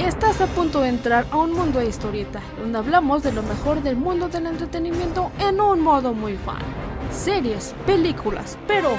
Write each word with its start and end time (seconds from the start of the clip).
Estás 0.00 0.40
a 0.40 0.46
punto 0.46 0.80
de 0.80 0.88
entrar 0.88 1.26
a 1.30 1.36
un 1.36 1.52
mundo 1.52 1.78
de 1.78 1.86
historieta, 1.86 2.40
donde 2.58 2.78
hablamos 2.78 3.22
de 3.22 3.32
lo 3.32 3.42
mejor 3.42 3.82
del 3.82 3.96
mundo 3.96 4.28
del 4.28 4.46
entretenimiento 4.46 5.30
en 5.38 5.60
un 5.60 5.80
modo 5.80 6.14
muy 6.14 6.38
fan. 6.38 6.62
Series, 7.12 7.74
películas, 7.86 8.58
pero 8.66 8.96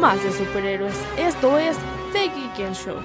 más 0.00 0.22
de 0.24 0.32
superhéroes. 0.32 0.98
Esto 1.18 1.58
es 1.58 1.76
The 2.14 2.30
Geek 2.30 2.72
Show. 2.72 2.96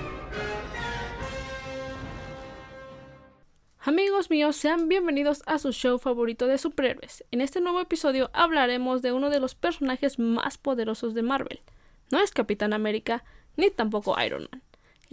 Amigos 3.81 4.29
míos, 4.29 4.55
sean 4.55 4.87
bienvenidos 4.87 5.43
a 5.45 5.59
su 5.59 5.73
show 5.73 5.99
favorito 5.99 6.47
de 6.47 6.57
superhéroes. 6.57 7.25
En 7.31 7.41
este 7.41 7.59
nuevo 7.59 7.81
episodio 7.81 8.29
hablaremos 8.31 9.01
de 9.01 9.11
uno 9.11 9.29
de 9.29 9.41
los 9.41 9.53
personajes 9.53 10.17
más 10.17 10.57
poderosos 10.57 11.13
de 11.13 11.23
Marvel. 11.23 11.61
No 12.09 12.19
es 12.19 12.31
Capitán 12.31 12.71
América, 12.71 13.25
ni 13.57 13.69
tampoco 13.69 14.15
Iron 14.23 14.47
Man. 14.49 14.61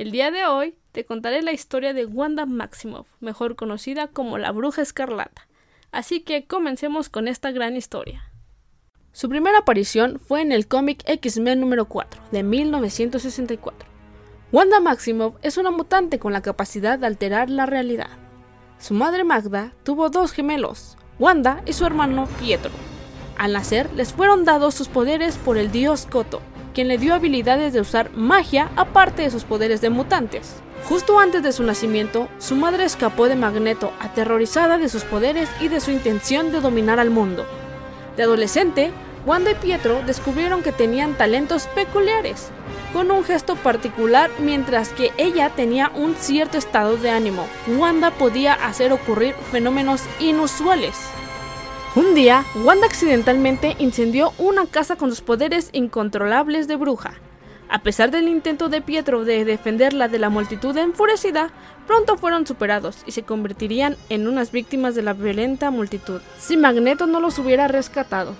El 0.01 0.13
día 0.13 0.31
de 0.31 0.47
hoy 0.47 0.77
te 0.93 1.05
contaré 1.05 1.43
la 1.43 1.53
historia 1.53 1.93
de 1.93 2.07
Wanda 2.07 2.47
Maximoff, 2.47 3.07
mejor 3.21 3.55
conocida 3.55 4.07
como 4.07 4.39
la 4.39 4.51
Bruja 4.51 4.81
Escarlata. 4.81 5.47
Así 5.93 6.21
que 6.23 6.47
comencemos 6.47 7.11
con 7.11 7.29
esta 7.29 7.51
gran 7.51 7.77
historia. 7.77 8.25
Su 9.13 9.29
primera 9.29 9.59
aparición 9.59 10.19
fue 10.19 10.41
en 10.41 10.53
el 10.53 10.67
cómic 10.67 11.03
X-Men 11.05 11.61
número 11.61 11.85
4 11.85 12.19
de 12.33 12.43
1964. 12.43 13.91
Wanda 14.53 14.81
Maximoff 14.81 15.37
es 15.43 15.59
una 15.59 15.71
mutante 15.71 16.19
con 16.19 16.33
la 16.33 16.41
capacidad 16.41 16.99
de 16.99 17.07
alterar 17.07 17.51
la 17.51 17.67
realidad. 17.67 18.09
Su 18.79 18.95
madre 18.95 19.23
Magda 19.23 19.75
tuvo 19.83 20.09
dos 20.09 20.33
gemelos, 20.33 20.97
Wanda 21.19 21.63
y 21.67 21.75
su 21.75 21.85
hermano 21.85 22.27
Pietro. 22.39 22.71
Al 23.37 23.53
nacer 23.53 23.93
les 23.93 24.15
fueron 24.15 24.47
dados 24.47 24.75
sus 24.75 24.89
poderes 24.89 25.37
por 25.37 25.59
el 25.59 25.71
dios 25.71 26.07
Koto, 26.07 26.41
quien 26.75 26.89
le 26.89 26.99
dio 26.99 27.15
habilidades 27.15 27.73
de 27.73 27.81
usar 27.81 28.11
magia 28.15 28.71
aparte 28.77 29.23
de 29.23 29.31
sus 29.31 29.45
poderes 29.45 29.81
de 29.81 29.91
mutantes. 29.91 30.57
Justo 30.85 31.21
antes 31.21 31.43
de 31.43 31.53
su 31.53 31.63
nacimiento, 31.63 32.29
su 32.39 32.57
madre 32.57 32.85
escapó 32.85 33.29
de 33.29 33.37
Magneto, 33.37 33.93
aterrorizada 34.01 34.79
de 34.79 34.89
sus 34.89 35.05
poderes 35.05 35.49
y 35.61 35.69
de 35.69 35.81
su 35.81 35.91
intención 35.91 36.53
de 36.53 36.61
dominar 36.61 36.99
al 36.99 37.11
mundo. 37.11 37.47
De 38.17 38.23
adolescente, 38.23 38.91
Wanda 39.27 39.51
y 39.51 39.55
Pietro 39.55 40.03
descubrieron 40.07 40.63
que 40.63 40.73
tenían 40.73 41.15
talentos 41.15 41.67
peculiares, 41.69 42.49
con 42.93 43.11
un 43.11 43.23
gesto 43.23 43.55
particular 43.55 44.31
mientras 44.39 44.89
que 44.89 45.13
ella 45.19 45.51
tenía 45.51 45.93
un 45.95 46.15
cierto 46.15 46.57
estado 46.57 46.97
de 46.97 47.11
ánimo. 47.11 47.47
Wanda 47.77 48.11
podía 48.11 48.55
hacer 48.55 48.93
ocurrir 48.93 49.35
fenómenos 49.53 50.03
inusuales. 50.19 50.97
Un 51.97 52.15
día, 52.15 52.45
Wanda 52.55 52.87
accidentalmente 52.87 53.75
incendió 53.81 54.33
una 54.39 54.67
casa 54.67 54.95
con 54.95 55.11
los 55.11 55.21
poderes 55.23 55.71
incontrolables 55.73 56.69
de 56.69 56.77
bruja. 56.77 57.15
A 57.69 57.83
pesar 57.83 58.13
del 58.13 58.29
intento 58.29 58.69
de 58.69 58.81
Pietro 58.81 59.25
de 59.25 59.45
defenderla 59.45 60.07
de 60.07 60.21
la 60.21 60.29
multitud 60.29 60.77
enfurecida, 60.77 61.51
pronto 61.89 62.17
fueron 62.17 62.47
superados 62.47 62.99
y 63.07 63.11
se 63.11 63.25
convertirían 63.25 63.97
en 64.09 64.29
unas 64.29 64.53
víctimas 64.53 64.95
de 64.95 65.03
la 65.03 65.15
violenta 65.15 65.73
multitud, 65.73 66.21
si 66.39 66.57
Magneto 66.57 67.09
no 67.09 67.19
los 67.19 67.41
hubiera 67.41 67.67
rescatado. 67.67 68.37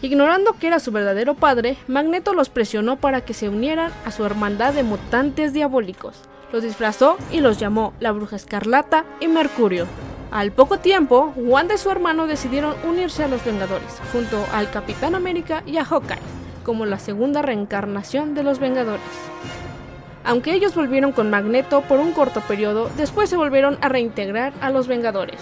Ignorando 0.00 0.52
que 0.52 0.68
era 0.68 0.78
su 0.78 0.92
verdadero 0.92 1.34
padre, 1.34 1.76
Magneto 1.88 2.34
los 2.34 2.50
presionó 2.50 3.00
para 3.00 3.22
que 3.22 3.34
se 3.34 3.48
unieran 3.48 3.92
a 4.04 4.12
su 4.12 4.24
hermandad 4.24 4.74
de 4.74 4.84
mutantes 4.84 5.52
diabólicos. 5.52 6.20
Los 6.52 6.62
disfrazó 6.62 7.18
y 7.32 7.40
los 7.40 7.58
llamó 7.58 7.94
la 7.98 8.12
Bruja 8.12 8.36
Escarlata 8.36 9.04
y 9.18 9.26
Mercurio. 9.26 9.88
Al 10.30 10.52
poco 10.52 10.78
tiempo, 10.78 11.32
Wanda 11.34 11.74
y 11.74 11.78
su 11.78 11.90
hermano 11.90 12.28
decidieron 12.28 12.76
unirse 12.88 13.24
a 13.24 13.28
los 13.28 13.44
Vengadores, 13.44 14.00
junto 14.12 14.46
al 14.52 14.70
Capitán 14.70 15.16
América 15.16 15.64
y 15.66 15.76
a 15.78 15.84
Hawkeye, 15.84 16.20
como 16.62 16.86
la 16.86 17.00
segunda 17.00 17.42
reencarnación 17.42 18.34
de 18.34 18.44
los 18.44 18.60
Vengadores. 18.60 19.02
Aunque 20.22 20.54
ellos 20.54 20.76
volvieron 20.76 21.10
con 21.10 21.30
Magneto 21.30 21.80
por 21.80 21.98
un 21.98 22.12
corto 22.12 22.42
periodo, 22.42 22.90
después 22.96 23.28
se 23.28 23.36
volvieron 23.36 23.76
a 23.80 23.88
reintegrar 23.88 24.52
a 24.60 24.70
los 24.70 24.86
Vengadores. 24.86 25.40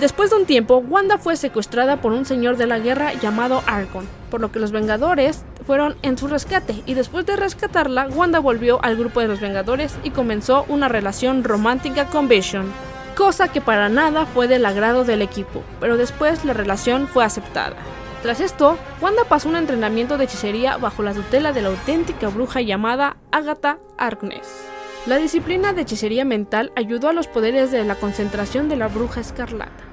Después 0.00 0.30
de 0.30 0.36
un 0.38 0.44
tiempo, 0.44 0.78
Wanda 0.78 1.18
fue 1.18 1.36
secuestrada 1.36 2.00
por 2.00 2.12
un 2.12 2.26
señor 2.26 2.56
de 2.56 2.66
la 2.66 2.80
guerra 2.80 3.14
llamado 3.14 3.62
Argon, 3.68 4.08
por 4.28 4.40
lo 4.40 4.50
que 4.50 4.58
los 4.58 4.72
Vengadores 4.72 5.44
fueron 5.64 5.94
en 6.02 6.18
su 6.18 6.26
rescate 6.26 6.82
y 6.84 6.94
después 6.94 7.26
de 7.26 7.36
rescatarla, 7.36 8.08
Wanda 8.08 8.40
volvió 8.40 8.84
al 8.84 8.96
grupo 8.96 9.20
de 9.20 9.28
los 9.28 9.40
Vengadores 9.40 9.96
y 10.02 10.10
comenzó 10.10 10.64
una 10.68 10.88
relación 10.88 11.44
romántica 11.44 12.06
con 12.06 12.26
Vision 12.26 12.66
cosa 13.16 13.48
que 13.48 13.62
para 13.62 13.88
nada 13.88 14.26
fue 14.26 14.46
del 14.46 14.66
agrado 14.66 15.04
del 15.04 15.22
equipo, 15.22 15.64
pero 15.80 15.96
después 15.96 16.44
la 16.44 16.52
relación 16.52 17.08
fue 17.08 17.24
aceptada. 17.24 17.76
Tras 18.22 18.40
esto, 18.40 18.76
Wanda 19.00 19.24
pasó 19.24 19.48
un 19.48 19.56
entrenamiento 19.56 20.18
de 20.18 20.24
hechicería 20.24 20.76
bajo 20.76 21.02
la 21.02 21.14
tutela 21.14 21.52
de 21.52 21.62
la 21.62 21.68
auténtica 21.68 22.28
bruja 22.28 22.60
llamada 22.60 23.16
Agatha 23.32 23.78
Harkness. 23.96 24.66
La 25.06 25.16
disciplina 25.16 25.72
de 25.72 25.82
hechicería 25.82 26.26
mental 26.26 26.72
ayudó 26.76 27.08
a 27.08 27.14
los 27.14 27.26
poderes 27.26 27.70
de 27.70 27.84
la 27.84 27.94
concentración 27.94 28.68
de 28.68 28.76
la 28.76 28.88
bruja 28.88 29.22
escarlata, 29.22 29.84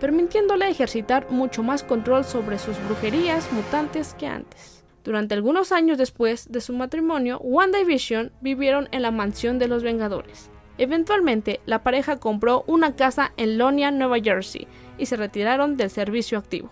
permitiéndole 0.00 0.68
ejercitar 0.68 1.30
mucho 1.30 1.62
más 1.62 1.84
control 1.84 2.24
sobre 2.24 2.58
sus 2.58 2.76
brujerías 2.86 3.52
mutantes 3.52 4.14
que 4.18 4.26
antes. 4.26 4.82
Durante 5.04 5.34
algunos 5.34 5.70
años 5.70 5.98
después 5.98 6.50
de 6.50 6.60
su 6.60 6.72
matrimonio, 6.72 7.38
Wanda 7.40 7.78
y 7.78 7.84
Vision 7.84 8.32
vivieron 8.40 8.88
en 8.90 9.02
la 9.02 9.12
mansión 9.12 9.60
de 9.60 9.68
los 9.68 9.82
Vengadores, 9.84 10.50
Eventualmente, 10.78 11.60
la 11.66 11.82
pareja 11.82 12.18
compró 12.18 12.64
una 12.66 12.96
casa 12.96 13.32
en 13.36 13.58
Lonia, 13.58 13.90
Nueva 13.90 14.18
Jersey, 14.20 14.66
y 14.98 15.06
se 15.06 15.16
retiraron 15.16 15.76
del 15.76 15.90
servicio 15.90 16.38
activo. 16.38 16.70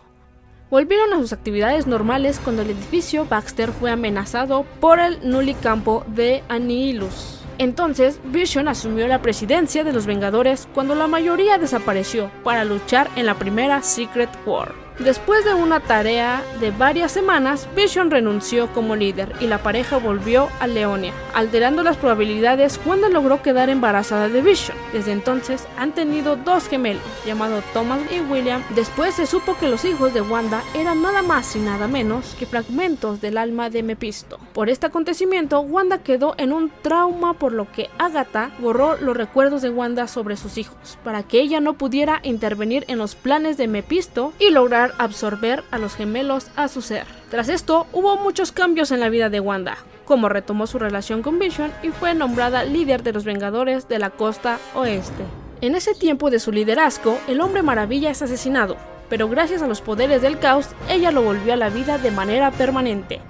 Volvieron 0.70 1.12
a 1.12 1.18
sus 1.18 1.32
actividades 1.32 1.86
normales 1.86 2.40
cuando 2.42 2.62
el 2.62 2.70
edificio 2.70 3.26
Baxter 3.26 3.72
fue 3.72 3.90
amenazado 3.90 4.64
por 4.80 5.00
el 5.00 5.18
Nulicampo 5.28 6.04
de 6.06 6.44
Anilus. 6.48 7.40
Entonces, 7.58 8.20
Vision 8.24 8.68
asumió 8.68 9.06
la 9.08 9.20
presidencia 9.20 9.84
de 9.84 9.92
los 9.92 10.06
Vengadores 10.06 10.68
cuando 10.72 10.94
la 10.94 11.08
mayoría 11.08 11.58
desapareció 11.58 12.30
para 12.44 12.64
luchar 12.64 13.10
en 13.16 13.26
la 13.26 13.34
primera 13.34 13.82
Secret 13.82 14.30
War. 14.46 14.72
Después 15.04 15.46
de 15.46 15.54
una 15.54 15.80
tarea 15.80 16.44
de 16.60 16.72
varias 16.72 17.10
semanas, 17.10 17.66
Vision 17.74 18.10
renunció 18.10 18.70
como 18.74 18.96
líder 18.96 19.32
y 19.40 19.46
la 19.46 19.62
pareja 19.62 19.96
volvió 19.96 20.50
a 20.60 20.66
Leonia. 20.66 21.14
Alterando 21.34 21.82
las 21.82 21.96
probabilidades, 21.96 22.78
Wanda 22.84 23.08
logró 23.08 23.40
quedar 23.40 23.70
embarazada 23.70 24.28
de 24.28 24.42
Vision. 24.42 24.76
Desde 24.92 25.12
entonces 25.12 25.66
han 25.78 25.92
tenido 25.92 26.36
dos 26.36 26.68
gemelos, 26.68 27.02
llamados 27.24 27.64
Thomas 27.72 28.00
y 28.14 28.20
William. 28.30 28.62
Después 28.74 29.14
se 29.14 29.24
supo 29.24 29.56
que 29.56 29.68
los 29.68 29.86
hijos 29.86 30.12
de 30.12 30.20
Wanda 30.20 30.62
eran 30.74 31.00
nada 31.00 31.22
más 31.22 31.56
y 31.56 31.60
nada 31.60 31.88
menos 31.88 32.36
que 32.38 32.44
fragmentos 32.44 33.22
del 33.22 33.38
alma 33.38 33.70
de 33.70 33.82
Mephisto. 33.82 34.38
Por 34.52 34.68
este 34.68 34.84
acontecimiento, 34.84 35.60
Wanda 35.60 36.02
quedó 36.02 36.34
en 36.36 36.52
un 36.52 36.70
trauma 36.82 37.32
por 37.32 37.52
lo 37.52 37.72
que 37.72 37.88
Agatha 37.96 38.50
borró 38.58 38.98
los 38.98 39.16
recuerdos 39.16 39.62
de 39.62 39.70
Wanda 39.70 40.08
sobre 40.08 40.36
sus 40.36 40.58
hijos, 40.58 40.98
para 41.02 41.22
que 41.22 41.40
ella 41.40 41.60
no 41.60 41.72
pudiera 41.72 42.20
intervenir 42.22 42.84
en 42.88 42.98
los 42.98 43.14
planes 43.14 43.56
de 43.56 43.66
Mephisto 43.66 44.34
y 44.38 44.50
lograr 44.50 44.89
absorber 44.98 45.64
a 45.70 45.78
los 45.78 45.94
gemelos 45.94 46.46
a 46.56 46.68
su 46.68 46.82
ser. 46.82 47.04
Tras 47.30 47.48
esto, 47.48 47.86
hubo 47.92 48.16
muchos 48.16 48.52
cambios 48.52 48.90
en 48.90 49.00
la 49.00 49.08
vida 49.08 49.30
de 49.30 49.40
Wanda, 49.40 49.76
como 50.04 50.28
retomó 50.28 50.66
su 50.66 50.78
relación 50.78 51.22
con 51.22 51.38
Vision 51.38 51.72
y 51.82 51.88
fue 51.88 52.14
nombrada 52.14 52.64
líder 52.64 53.02
de 53.02 53.12
los 53.12 53.24
Vengadores 53.24 53.88
de 53.88 53.98
la 53.98 54.10
costa 54.10 54.58
oeste. 54.74 55.24
En 55.60 55.74
ese 55.74 55.94
tiempo 55.94 56.30
de 56.30 56.40
su 56.40 56.52
liderazgo, 56.52 57.18
el 57.28 57.40
hombre 57.40 57.62
maravilla 57.62 58.10
es 58.10 58.22
asesinado, 58.22 58.76
pero 59.08 59.28
gracias 59.28 59.60
a 59.60 59.68
los 59.68 59.80
poderes 59.80 60.22
del 60.22 60.38
caos, 60.38 60.68
ella 60.88 61.10
lo 61.10 61.22
volvió 61.22 61.52
a 61.52 61.56
la 61.56 61.68
vida 61.68 61.98
de 61.98 62.10
manera 62.10 62.50
permanente. 62.50 63.20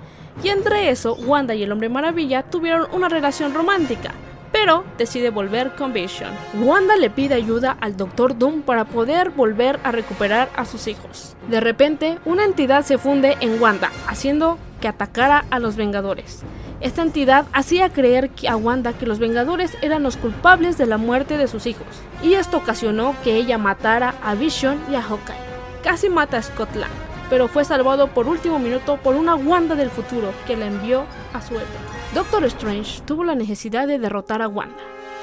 Y 0.44 0.48
entre 0.48 0.90
eso, 0.90 1.14
Wanda 1.14 1.54
y 1.54 1.62
el 1.62 1.72
hombre 1.72 1.88
maravilla 1.88 2.42
tuvieron 2.44 2.86
una 2.92 3.08
relación 3.08 3.52
romántica, 3.52 4.12
pero 4.60 4.84
decide 4.98 5.30
volver 5.30 5.74
con 5.74 5.94
Vision. 5.94 6.34
Wanda 6.60 6.94
le 6.96 7.08
pide 7.08 7.34
ayuda 7.34 7.78
al 7.80 7.96
Doctor 7.96 8.36
Doom 8.36 8.60
para 8.60 8.84
poder 8.84 9.30
volver 9.30 9.80
a 9.84 9.90
recuperar 9.90 10.50
a 10.54 10.66
sus 10.66 10.86
hijos. 10.86 11.34
De 11.48 11.60
repente, 11.60 12.18
una 12.26 12.44
entidad 12.44 12.84
se 12.84 12.98
funde 12.98 13.38
en 13.40 13.58
Wanda, 13.58 13.90
haciendo 14.06 14.58
que 14.82 14.88
atacara 14.88 15.46
a 15.50 15.60
los 15.60 15.76
Vengadores. 15.76 16.42
Esta 16.82 17.00
entidad 17.00 17.46
hacía 17.54 17.88
creer 17.88 18.30
a 18.46 18.56
Wanda 18.56 18.92
que 18.92 19.06
los 19.06 19.18
Vengadores 19.18 19.78
eran 19.80 20.02
los 20.02 20.18
culpables 20.18 20.76
de 20.76 20.84
la 20.84 20.98
muerte 20.98 21.38
de 21.38 21.48
sus 21.48 21.64
hijos, 21.64 21.86
y 22.22 22.34
esto 22.34 22.58
ocasionó 22.58 23.14
que 23.24 23.36
ella 23.36 23.56
matara 23.56 24.14
a 24.22 24.34
Vision 24.34 24.78
y 24.90 24.94
a 24.94 25.02
Hawkeye. 25.02 25.36
Casi 25.82 26.10
mata 26.10 26.36
a 26.36 26.42
Scott 26.42 26.76
Lang, 26.76 26.90
pero 27.30 27.48
fue 27.48 27.64
salvado 27.64 28.08
por 28.08 28.28
último 28.28 28.58
minuto 28.58 28.98
por 28.98 29.16
una 29.16 29.36
Wanda 29.36 29.74
del 29.74 29.88
futuro 29.88 30.34
que 30.46 30.58
la 30.58 30.66
envió 30.66 31.04
a 31.32 31.40
su 31.40 31.54
época. 31.54 31.99
Doctor 32.14 32.44
Strange 32.46 33.02
tuvo 33.02 33.22
la 33.22 33.36
necesidad 33.36 33.86
de 33.86 34.00
derrotar 34.00 34.42
a 34.42 34.48
Wanda. 34.48 34.74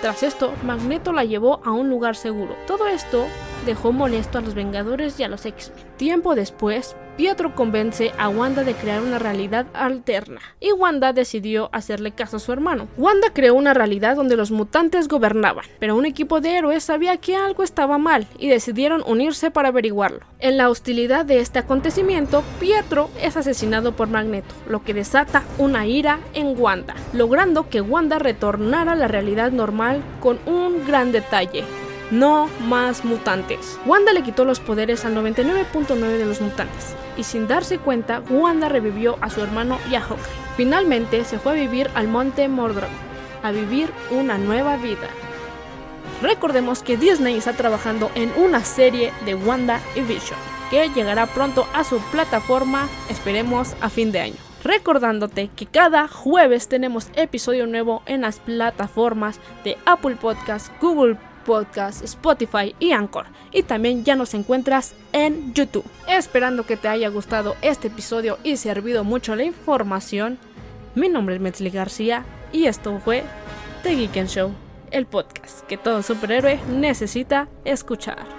Tras 0.02 0.24
esto, 0.24 0.54
Magneto 0.64 1.12
la 1.12 1.26
llevó 1.26 1.60
a 1.66 1.72
un 1.72 1.90
lugar 1.90 2.16
seguro. 2.16 2.56
Todo 2.66 2.88
esto 2.88 3.26
dejó 3.66 3.92
molesto 3.92 4.38
a 4.38 4.42
los 4.42 4.54
Vengadores 4.54 5.20
y 5.20 5.24
a 5.24 5.28
los 5.28 5.46
X-Men. 5.46 5.86
Tiempo 5.98 6.34
después, 6.34 6.96
Pietro 7.18 7.56
convence 7.56 8.12
a 8.20 8.30
Wanda 8.30 8.64
de 8.64 8.76
crear 8.76 9.02
una 9.02 9.18
realidad 9.18 9.66
alterna 9.74 10.40
y 10.60 10.72
Wanda 10.72 11.14
decidió 11.14 11.68
hacerle 11.74 12.12
caso 12.12 12.38
a 12.38 12.40
su 12.40 12.52
hermano. 12.52 12.88
Wanda 12.96 13.34
creó 13.34 13.56
una 13.56 13.74
realidad 13.74 14.16
donde 14.16 14.38
los 14.38 14.52
mutantes 14.52 15.08
gobernaban, 15.08 15.66
pero 15.80 15.96
un 15.96 16.06
equipo 16.06 16.42
de 16.42 16.56
héroes 16.58 16.84
sabía 16.84 17.18
que 17.18 17.36
algo 17.36 17.64
estaba 17.64 17.98
mal 17.98 18.28
y 18.38 18.50
decidieron 18.50 19.04
unirse 19.08 19.50
para 19.50 19.70
averiguarlo. 19.70 20.20
En 20.38 20.58
la 20.58 20.70
hostilidad 20.70 21.26
de 21.26 21.40
este 21.40 21.58
acontecimiento, 21.58 22.44
Pietro 22.60 23.10
es 23.20 23.36
asesinado 23.36 23.94
por 23.94 24.10
Magneto, 24.10 24.54
lo 24.70 24.84
que 24.84 24.94
desata 24.94 25.42
una 25.58 25.88
ira 25.88 26.20
en 26.36 26.54
Wanda, 26.56 26.94
logrando 27.14 27.68
que 27.68 27.82
Wanda 27.82 28.20
retornara 28.20 28.92
a 28.92 28.96
la 28.96 29.08
realidad 29.08 29.52
normal 29.52 30.04
con 30.20 30.38
un 30.46 30.86
gran 30.86 31.12
detalle 31.12 31.64
no 32.12 32.50
más 32.68 33.06
mutantes. 33.06 33.80
Wanda 33.86 34.14
le 34.14 34.24
quitó 34.24 34.46
los 34.46 34.60
poderes 34.60 35.06
al 35.06 35.16
99.9 35.16 35.98
de 36.18 36.26
los 36.26 36.42
mutantes, 36.42 36.96
y 37.18 37.24
sin 37.24 37.48
darse 37.48 37.80
cuenta, 37.80 38.22
Wanda 38.30 38.70
revivió 38.70 39.18
a 39.22 39.30
su 39.30 39.42
hermano 39.42 39.78
y 39.90 39.96
a 39.96 40.02
Hawkeye. 40.02 40.48
Finalmente 40.56 41.24
se 41.26 41.40
fue 41.40 41.54
a 41.54 41.56
vivir 41.56 41.90
al 41.96 42.08
monte 42.08 42.48
Mordor, 42.48 42.88
a 43.44 43.52
vivir 43.52 43.92
una 44.12 44.38
nueva 44.38 44.78
vida. 44.78 45.08
Recordemos 46.22 46.82
que 46.82 46.98
Disney 46.98 47.38
está 47.38 47.54
trabajando 47.54 48.10
en 48.16 48.32
una 48.38 48.64
serie 48.64 49.12
de 49.26 49.36
Wanda 49.36 49.80
y 49.96 50.02
Vision, 50.02 50.40
que 50.72 50.90
llegará 50.90 51.28
pronto 51.28 51.68
a 51.74 51.84
su 51.84 52.00
plataforma, 52.12 52.88
esperemos 53.10 53.76
a 53.82 53.90
fin 53.90 54.12
de 54.12 54.22
año. 54.22 54.36
Recordándote 54.64 55.50
que 55.56 55.68
cada 55.68 56.08
jueves 56.08 56.68
tenemos 56.68 57.10
episodio 57.16 57.68
nuevo 57.68 58.02
en 58.06 58.22
las 58.22 58.40
plataformas 58.40 59.40
de 59.64 59.78
Apple 59.86 60.16
Podcast, 60.16 60.72
Google 60.82 61.18
Podcast, 61.48 62.04
Spotify 62.04 62.76
y 62.78 62.92
Anchor. 62.92 63.26
Y 63.52 63.64
también 63.64 64.04
ya 64.04 64.16
nos 64.16 64.36
encuentras 64.36 64.94
en 65.14 65.54
YouTube. 65.56 65.86
Esperando 66.08 66.68
que 66.68 66.78
te 66.78 66.90
haya 66.90 67.10
gustado 67.10 67.56
este 67.64 67.88
episodio 67.88 68.38
y 68.44 68.58
servido 68.58 69.04
mucho 69.04 69.36
la 69.36 69.46
información. 69.46 70.38
Mi 70.94 71.10
nombre 71.10 71.36
es 71.36 71.42
Metzli 71.42 71.72
García 71.72 72.26
y 72.52 72.66
esto 72.66 73.00
fue 73.04 73.24
The 73.82 73.96
Geek 73.96 74.28
Show, 74.28 74.52
el 74.92 75.06
podcast 75.06 75.62
que 75.68 75.78
todo 75.78 76.04
superhéroe 76.04 76.60
necesita 76.70 77.48
escuchar. 77.66 78.37